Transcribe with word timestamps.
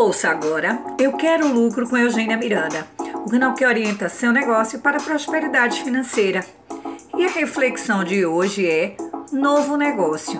Ouça 0.00 0.28
agora 0.28 0.80
Eu 0.96 1.14
Quero 1.14 1.52
Lucro 1.52 1.88
com 1.88 1.96
Eugênia 1.96 2.36
Miranda, 2.36 2.86
o 3.16 3.28
canal 3.28 3.52
que 3.52 3.66
orienta 3.66 4.08
seu 4.08 4.30
negócio 4.30 4.78
para 4.78 4.98
a 4.98 5.02
prosperidade 5.02 5.82
financeira. 5.82 6.46
E 7.16 7.24
a 7.26 7.28
reflexão 7.28 8.04
de 8.04 8.24
hoje 8.24 8.64
é 8.64 8.96
Novo 9.32 9.76
Negócio. 9.76 10.38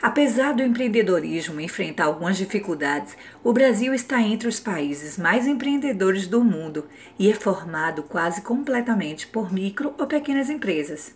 Apesar 0.00 0.54
do 0.54 0.62
empreendedorismo 0.62 1.60
enfrentar 1.60 2.04
algumas 2.04 2.38
dificuldades, 2.38 3.18
o 3.44 3.52
Brasil 3.52 3.92
está 3.92 4.22
entre 4.22 4.48
os 4.48 4.58
países 4.58 5.18
mais 5.18 5.46
empreendedores 5.46 6.26
do 6.26 6.42
mundo 6.42 6.86
e 7.18 7.30
é 7.30 7.34
formado 7.34 8.02
quase 8.02 8.40
completamente 8.40 9.26
por 9.26 9.52
micro 9.52 9.92
ou 9.98 10.06
pequenas 10.06 10.48
empresas. 10.48 11.14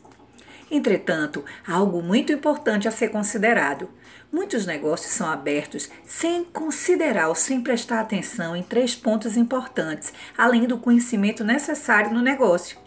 Entretanto, 0.74 1.44
há 1.66 1.74
algo 1.74 2.02
muito 2.02 2.32
importante 2.32 2.88
a 2.88 2.90
ser 2.90 3.10
considerado. 3.10 3.90
Muitos 4.32 4.64
negócios 4.64 5.12
são 5.12 5.28
abertos 5.28 5.90
sem 6.06 6.44
considerar 6.44 7.28
ou 7.28 7.34
sem 7.34 7.60
prestar 7.60 8.00
atenção 8.00 8.56
em 8.56 8.62
três 8.62 8.94
pontos 8.94 9.36
importantes, 9.36 10.14
além 10.36 10.66
do 10.66 10.78
conhecimento 10.78 11.44
necessário 11.44 12.14
no 12.14 12.22
negócio. 12.22 12.78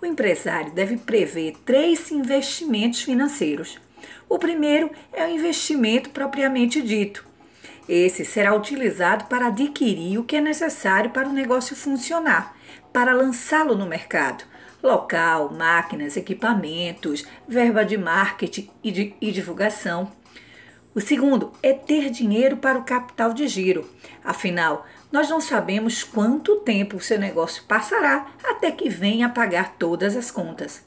O 0.00 0.06
empresário 0.06 0.72
deve 0.72 0.96
prever 0.96 1.52
três 1.62 2.10
investimentos 2.10 3.02
financeiros. 3.02 3.78
O 4.30 4.38
primeiro 4.38 4.90
é 5.12 5.26
o 5.26 5.30
investimento 5.30 6.08
propriamente 6.08 6.80
dito. 6.80 7.22
Esse 7.86 8.24
será 8.24 8.54
utilizado 8.54 9.26
para 9.26 9.48
adquirir 9.48 10.18
o 10.18 10.24
que 10.24 10.36
é 10.36 10.40
necessário 10.40 11.10
para 11.10 11.28
o 11.28 11.34
negócio 11.34 11.76
funcionar, 11.76 12.56
para 12.94 13.12
lançá-lo 13.12 13.74
no 13.74 13.84
mercado 13.84 14.42
local, 14.82 15.52
máquinas, 15.52 16.16
equipamentos, 16.16 17.24
verba 17.48 17.84
de 17.84 17.96
marketing 17.96 18.70
e, 18.82 18.90
de, 18.90 19.14
e 19.20 19.32
divulgação. 19.32 20.10
O 20.94 21.00
segundo 21.00 21.52
é 21.62 21.72
ter 21.72 22.08
dinheiro 22.10 22.56
para 22.56 22.78
o 22.78 22.84
capital 22.84 23.34
de 23.34 23.46
giro. 23.46 23.88
Afinal, 24.24 24.86
nós 25.12 25.28
não 25.28 25.40
sabemos 25.40 26.02
quanto 26.02 26.56
tempo 26.56 26.96
o 26.96 27.00
seu 27.00 27.18
negócio 27.18 27.64
passará 27.64 28.28
até 28.42 28.70
que 28.70 28.88
venha 28.88 29.26
a 29.26 29.30
pagar 29.30 29.74
todas 29.78 30.16
as 30.16 30.30
contas. 30.30 30.82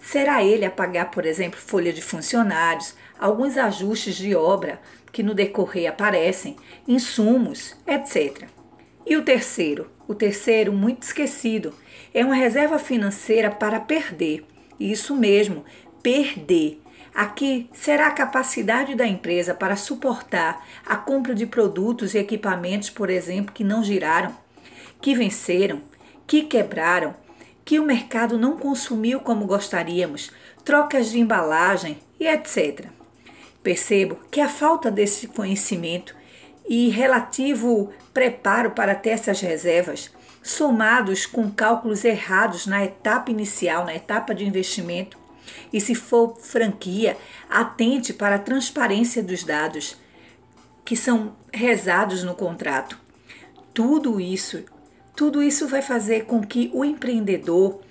Será 0.00 0.42
ele 0.42 0.64
a 0.64 0.70
pagar, 0.70 1.10
por 1.10 1.26
exemplo, 1.26 1.60
folha 1.60 1.92
de 1.92 2.02
funcionários, 2.02 2.94
alguns 3.18 3.56
ajustes 3.56 4.16
de 4.16 4.34
obra 4.34 4.80
que 5.12 5.22
no 5.22 5.34
decorrer 5.34 5.88
aparecem, 5.88 6.56
insumos, 6.88 7.76
etc. 7.86 8.48
E 9.04 9.16
o 9.16 9.22
terceiro, 9.22 9.90
o 10.06 10.14
terceiro, 10.14 10.72
muito 10.72 11.02
esquecido, 11.02 11.74
é 12.14 12.24
uma 12.24 12.34
reserva 12.34 12.78
financeira 12.78 13.50
para 13.50 13.80
perder. 13.80 14.44
Isso 14.78 15.16
mesmo, 15.16 15.64
perder. 16.02 16.80
Aqui 17.14 17.68
será 17.72 18.06
a 18.06 18.12
capacidade 18.12 18.94
da 18.94 19.06
empresa 19.06 19.54
para 19.54 19.76
suportar 19.76 20.66
a 20.86 20.96
compra 20.96 21.34
de 21.34 21.46
produtos 21.46 22.14
e 22.14 22.18
equipamentos, 22.18 22.88
por 22.90 23.10
exemplo, 23.10 23.52
que 23.52 23.64
não 23.64 23.82
giraram, 23.82 24.34
que 25.00 25.14
venceram, 25.14 25.82
que 26.26 26.42
quebraram, 26.42 27.14
que 27.64 27.78
o 27.78 27.84
mercado 27.84 28.38
não 28.38 28.56
consumiu 28.56 29.20
como 29.20 29.46
gostaríamos, 29.46 30.30
trocas 30.64 31.10
de 31.10 31.20
embalagem 31.20 31.98
e 32.18 32.26
etc. 32.26 32.86
Percebo 33.62 34.18
que 34.30 34.40
a 34.40 34.48
falta 34.48 34.90
desse 34.90 35.28
conhecimento 35.28 36.16
e 36.74 36.88
relativo 36.88 37.92
preparo 38.14 38.70
para 38.70 38.94
ter 38.94 39.10
essas 39.10 39.42
reservas, 39.42 40.10
somados 40.42 41.26
com 41.26 41.50
cálculos 41.50 42.02
errados 42.02 42.66
na 42.66 42.82
etapa 42.82 43.30
inicial, 43.30 43.84
na 43.84 43.94
etapa 43.94 44.34
de 44.34 44.46
investimento, 44.46 45.18
e 45.70 45.78
se 45.78 45.94
for 45.94 46.34
franquia, 46.40 47.14
atente 47.50 48.14
para 48.14 48.36
a 48.36 48.38
transparência 48.38 49.22
dos 49.22 49.44
dados 49.44 49.98
que 50.82 50.96
são 50.96 51.36
rezados 51.52 52.24
no 52.24 52.34
contrato. 52.34 52.98
Tudo 53.74 54.18
isso, 54.18 54.64
tudo 55.14 55.42
isso 55.42 55.68
vai 55.68 55.82
fazer 55.82 56.24
com 56.24 56.40
que 56.40 56.70
o 56.72 56.86
empreendedor, 56.86 57.82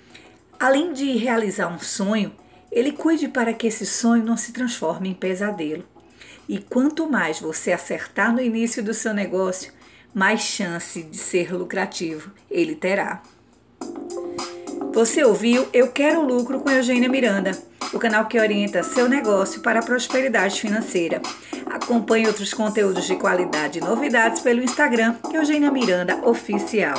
além 0.58 0.92
de 0.92 1.16
realizar 1.16 1.68
um 1.68 1.78
sonho, 1.78 2.34
ele 2.72 2.90
cuide 2.90 3.28
para 3.28 3.54
que 3.54 3.68
esse 3.68 3.86
sonho 3.86 4.24
não 4.24 4.36
se 4.36 4.52
transforme 4.52 5.08
em 5.08 5.14
pesadelo. 5.14 5.91
E 6.48 6.58
quanto 6.58 7.08
mais 7.08 7.40
você 7.40 7.72
acertar 7.72 8.32
no 8.32 8.40
início 8.40 8.82
do 8.82 8.92
seu 8.92 9.14
negócio, 9.14 9.72
mais 10.14 10.40
chance 10.40 11.02
de 11.02 11.16
ser 11.16 11.52
lucrativo 11.54 12.30
ele 12.50 12.74
terá. 12.74 13.22
Você 14.92 15.24
ouviu 15.24 15.66
Eu 15.72 15.88
Quero 15.88 16.20
Lucro 16.20 16.60
com 16.60 16.70
Eugênia 16.70 17.08
Miranda, 17.08 17.52
o 17.94 17.98
canal 17.98 18.26
que 18.26 18.38
orienta 18.38 18.82
seu 18.82 19.08
negócio 19.08 19.62
para 19.62 19.80
a 19.80 19.82
prosperidade 19.82 20.60
financeira. 20.60 21.22
Acompanhe 21.66 22.26
outros 22.26 22.52
conteúdos 22.52 23.06
de 23.06 23.16
qualidade 23.16 23.78
e 23.78 23.82
novidades 23.82 24.42
pelo 24.42 24.62
Instagram 24.62 25.14
Eugênia 25.32 25.70
Miranda 25.70 26.16
Oficial. 26.28 26.98